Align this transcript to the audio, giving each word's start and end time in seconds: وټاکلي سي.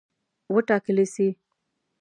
وټاکلي 0.53 1.05
سي. 1.13 1.27